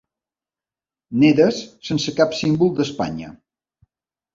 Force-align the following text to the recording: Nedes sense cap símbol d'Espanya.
Nedes 1.25 1.61
sense 1.91 2.17
cap 2.23 2.37
símbol 2.41 2.77
d'Espanya. 2.77 3.35